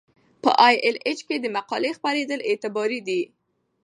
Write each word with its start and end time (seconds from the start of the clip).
په 0.43 0.49
ای 0.67 0.75
ایل 0.83 0.97
ایچ 1.05 1.19
کې 1.27 1.35
د 1.39 1.45
مقالې 1.57 1.91
خپریدل 1.97 2.39
اعتبار 2.49 2.91
دی. 3.07 3.21